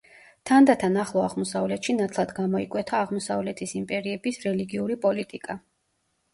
[0.49, 5.63] თანდათან ახლო აღმოსავლეთში ნათლად გამოიკვეთა აღმოსავლეთის იმპერიების რელიგიური პოლიტიკა.